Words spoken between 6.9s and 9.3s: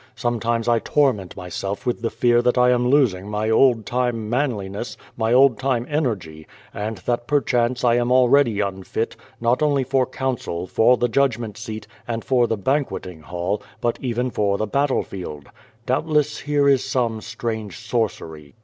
that per chance I am already unfit,